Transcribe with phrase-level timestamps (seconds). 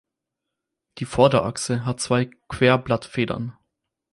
[0.97, 3.55] Die Vorderachse hat zwei Querblattfedern.